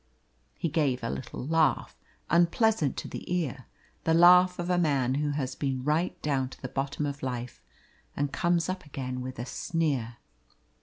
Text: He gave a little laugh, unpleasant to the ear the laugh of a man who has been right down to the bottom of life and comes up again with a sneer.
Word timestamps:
He 0.57 0.67
gave 0.67 1.03
a 1.03 1.11
little 1.11 1.45
laugh, 1.45 1.95
unpleasant 2.27 2.97
to 2.97 3.07
the 3.07 3.31
ear 3.31 3.67
the 4.03 4.15
laugh 4.15 4.57
of 4.57 4.67
a 4.71 4.79
man 4.79 5.13
who 5.13 5.29
has 5.29 5.53
been 5.53 5.83
right 5.83 6.19
down 6.23 6.49
to 6.49 6.59
the 6.59 6.69
bottom 6.69 7.05
of 7.05 7.21
life 7.21 7.61
and 8.17 8.33
comes 8.33 8.67
up 8.67 8.83
again 8.83 9.21
with 9.21 9.37
a 9.37 9.45
sneer. 9.45 10.17